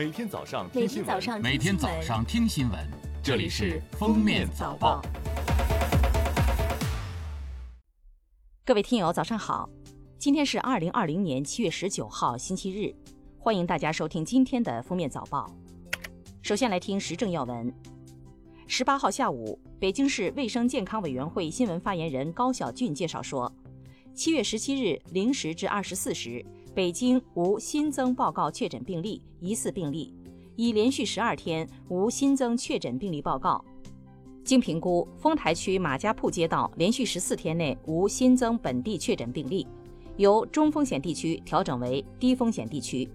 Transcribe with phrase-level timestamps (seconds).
[0.00, 2.80] 每天早上每听新闻，天早上每天早上听新闻，
[3.22, 5.02] 这里是《封面早报》。
[8.64, 9.68] 各位听友，早上好！
[10.18, 12.94] 今天是二零二零年七月十九号，星期日，
[13.38, 15.54] 欢迎大家收听今天的《封面早报》。
[16.40, 17.70] 首先来听时政要闻。
[18.66, 23.52] 十八号下午，北京市卫生健康委员会新闻发言人高晓俊介绍说，
[24.14, 26.42] 七月十七日零时至二十四时，
[26.72, 30.14] 北京无新增报告确诊病例、疑似病例，
[30.54, 33.64] 已连续十二天无新增确诊病例报告。
[34.44, 39.66] 经评估，丰台区马家铺街道连续十四天内无新增本地确诊病例，
[40.16, 43.08] 由中风险地区调整为低风险地区。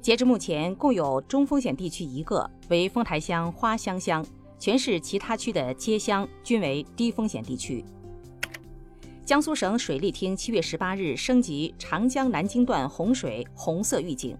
[0.00, 4.24] 截至目前，共有中风险地区一个，为丰台乡花乡乡，
[4.58, 7.84] 全市其他区的街乡均为低风险地区。
[9.28, 14.34] 江苏省水利厅七月十八日升级长江南京段洪水红色预警，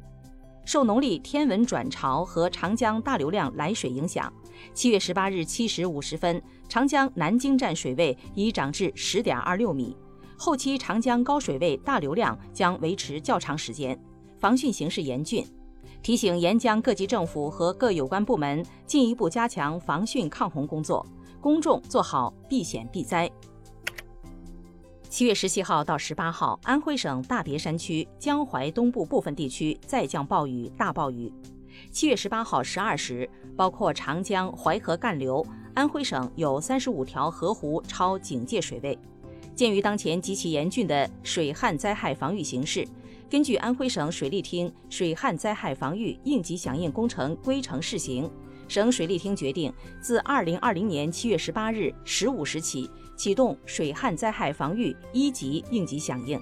[0.64, 4.33] 受农历天文转潮和长江大流量来水影响，
[4.73, 9.95] 七月十八日七时五十分，长江南京站水位已涨至十点二六米，
[10.39, 13.95] 后期长江高水位大流量将维持较长时间，
[14.41, 15.47] 防汛形势严峻，
[16.02, 21.06] 提醒沿江各级政府和各有关部门进一步加强防汛抗洪工作，
[21.42, 23.30] 公众做好避险避灾。
[25.09, 31.33] 七月十七号到十八号，安徽省大别山区江淮东部部分地区再降暴雨、大暴雨。
[31.91, 38.98] 七月十八号十二时，包括长江、淮河干流，安徽省有三十五条河湖超警戒水位。
[39.55, 42.86] 鉴于当前极其严峻的水旱灾害防御形势，
[43.31, 48.31] 根据安徽省水利厅水旱灾害防御应急响应工程规程试行，
[48.69, 52.88] 省水利厅决定自二零二零年七月十八日十五时起。
[53.19, 56.41] 启动水旱灾害防御一级应急响应。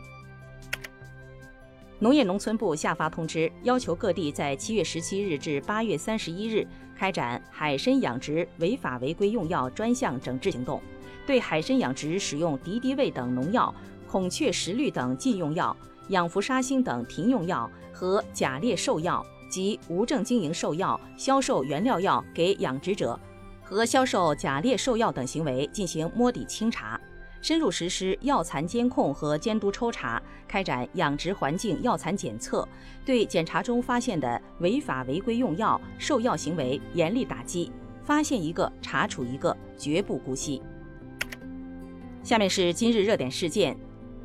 [1.99, 10.79] 农业农村部下发通知，要求各地在七月十七日至八月三十一日开展海参养殖违法违规用药专项整治行动，
[11.27, 13.75] 对海参养殖使用敌敌畏等农药、
[14.07, 15.75] 孔雀石绿等禁用药、
[16.11, 19.25] 氧氟沙星等停用药和甲裂兽药
[19.57, 23.19] 及无证经营兽药、销售原料药给养殖者。
[23.63, 27.01] 和销售假劣兽药等行为进行摸底清查，
[27.41, 32.69] 深入实施药残监控和监督抽查，开展养殖环境药残检测，
[33.03, 37.73] 对检查中发现的违法违规用药、兽药行为严厉打击，
[38.05, 40.61] 发现一个查处一个，绝不姑息。
[42.23, 43.75] 下面是今日热点事件：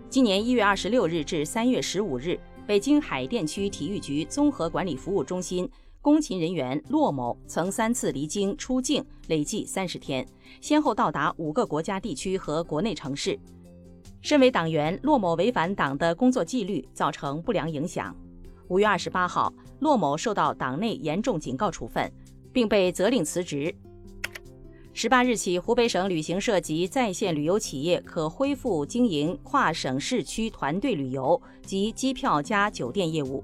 [0.10, 5.70] 今年一月二十六日至三月十五日，北京海淀区体育局综合管理服务中心。
[6.02, 10.26] 工勤人员骆某曾三次离京出境，累计三十天，
[10.60, 13.38] 先后到达五个国家地区和国内城市。
[14.22, 18.16] 身为党员，骆某违反党的工作纪律，造成不良影响。
[18.68, 22.12] 五月二十八号，骆某受到党内严重警告处分，
[22.52, 23.72] 并被责令辞职。
[24.94, 33.42] 十八日起，湖北省旅行社及在线旅游企业可恢复经营跨省市区团队旅游及机票加酒店业务。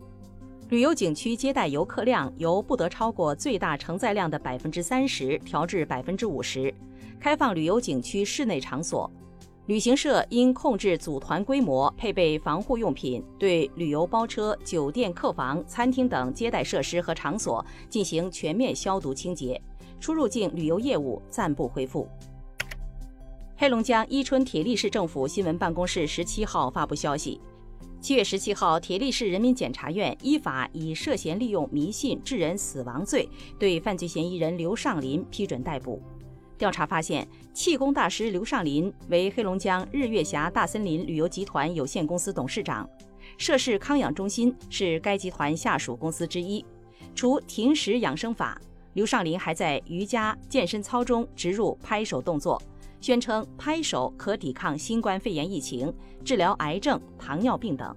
[0.67, 6.73] 旅游景区接待游客量由不得超过最大承载量的百分之三十调至百分之五十。
[7.17, 9.09] 开放旅游景区室内场所，
[9.67, 19.59] 旅行社应控制组团规模，配备防护用品，对旅游包车、酒店客房、餐厅等接待设施和场所进行全面消毒清洁。
[19.99, 22.07] 出入境旅游业务暂不恢复。
[23.55, 27.41] 黑龙江伊春铁力市政府新闻办公室十七号发布消息。
[27.99, 35.99] 七月十七号，铁力市人民检察院依法以涉嫌利用迷信致人死亡罪，对犯罪嫌疑人刘尚林批准逮捕。
[36.59, 42.87] 调查发现，气功大师刘尚林为黑龙江日月峡大森林旅游集团有限公司董事长，
[43.37, 46.63] 涉事康养中心是该集团下属公司之一。
[47.15, 48.61] 除停食养生法，
[48.97, 52.59] 刘尚林还在瑜伽、健身操中植入拍手动作。
[52.99, 55.93] 宣称拍手可抵抗新冠肺炎疫情、
[56.25, 57.95] 治疗癌症、糖尿病等。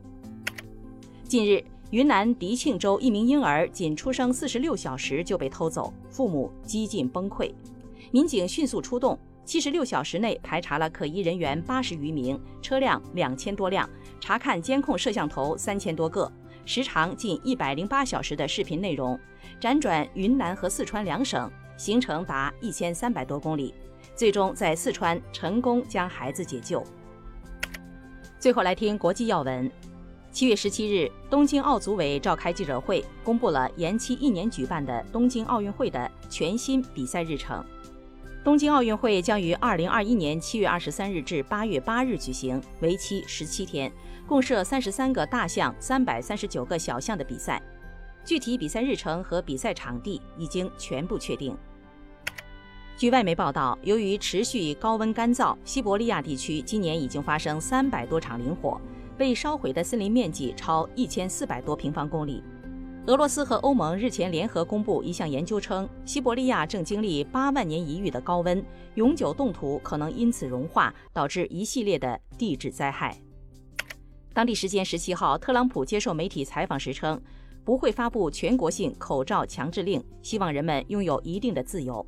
[1.24, 7.50] 近日，云南迪庆州一名婴儿仅出生四十六小时就被偷走，父母几近崩溃。
[8.10, 13.88] 民警迅速出动，七十六小时内排查了可疑人员八十余名，车辆两千多辆，
[14.20, 16.30] 查看监控摄像头三千多个，
[16.66, 19.18] 时长近一百零八小时的视频内容，
[19.58, 23.74] 辗转云南和四川两省，行程达一千三百多公里。
[24.14, 26.84] 最终在四川成功将孩子解救。
[28.38, 29.70] 最后来听国际要闻。
[30.30, 37.64] 七月十七日，东京奥组委召开记者会，公布了延期一年举办的东京奥运会的全新比赛日程。
[38.44, 43.90] 东京奥运会将于二零二一年七月二十三日至八月八日举行，为期十七天，
[44.26, 47.60] 共设三十三个大项、三百三十九个小项的比赛。
[48.24, 51.56] 具体比赛日程和比赛场地已经全部确定。
[52.96, 58.78] 据外媒报道，由于持续高温干燥，西伯利亚地区今年已经发生三百多场林火，
[59.16, 62.42] 被烧毁的森林面积超一千四百多平方公里。
[63.06, 68.62] 俄罗斯和欧盟日前联合公布一项研究称，西伯利亚正经历八万年一遇的高温，
[68.96, 73.16] 永久冻土可能因此融化，导致一系列的地质灾害。
[74.34, 77.20] 当地时间十七号，特朗普接受媒体采访时称，
[77.64, 82.04] 不会发布全国性口罩强制令，希望人们拥有一定的自由。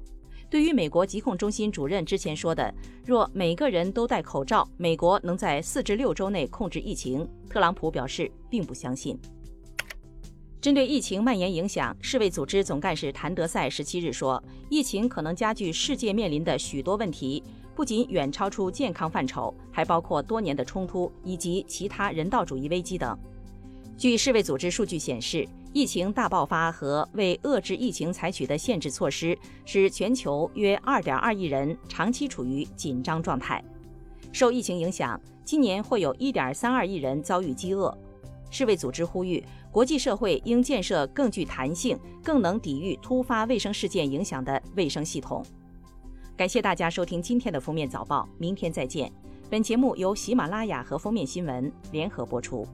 [0.50, 2.74] 对于美国疾控中心主任之前说的，
[3.06, 9.18] 若每个人都戴口罩，美国能在四至六周内控制疫情，特朗普表示并不相信。
[10.60, 17.42] 针对疫情蔓延影响，世卫组织总干事谭德赛十七日说，疫情可能加剧世界面临的许多问题，
[17.74, 23.18] 不仅远超出健康范畴，还包括多年的冲突以及其他人道主义危机等。
[24.02, 33.62] 据世卫组织数据显示，疫情大爆发和为遏制疫情采取的限制措施，使全球约2.2亿人长期处于紧张状态。
[34.32, 37.96] 受疫情影响，今年会有1.32亿人遭遇饥饿。
[38.50, 39.40] 世卫组织呼吁
[39.70, 45.46] 国际社会应建设更具弹性、更能抵御突发卫生事件影响的卫生系统。
[46.36, 49.12] 感谢大家收听今天的封面早报，明天再见。
[49.48, 52.66] 本节目由喜马拉雅和封面新闻联合播出。